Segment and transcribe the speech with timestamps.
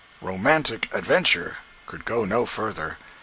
[0.19, 2.97] jpg (15K) "Romantic adventure" could go no further.